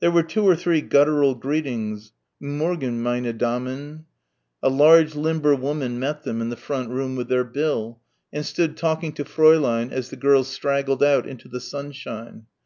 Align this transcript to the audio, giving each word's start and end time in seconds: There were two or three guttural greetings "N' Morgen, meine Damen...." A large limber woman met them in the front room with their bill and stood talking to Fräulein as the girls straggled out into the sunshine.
There 0.00 0.10
were 0.10 0.22
two 0.22 0.44
or 0.44 0.54
three 0.54 0.82
guttural 0.82 1.34
greetings 1.34 2.12
"N' 2.42 2.58
Morgen, 2.58 3.02
meine 3.02 3.38
Damen...." 3.38 4.04
A 4.62 4.68
large 4.68 5.14
limber 5.14 5.54
woman 5.54 5.98
met 5.98 6.24
them 6.24 6.42
in 6.42 6.50
the 6.50 6.58
front 6.58 6.90
room 6.90 7.16
with 7.16 7.28
their 7.28 7.42
bill 7.42 7.98
and 8.30 8.44
stood 8.44 8.76
talking 8.76 9.14
to 9.14 9.24
Fräulein 9.24 9.90
as 9.90 10.10
the 10.10 10.16
girls 10.16 10.48
straggled 10.48 11.02
out 11.02 11.26
into 11.26 11.48
the 11.48 11.58
sunshine. 11.58 12.44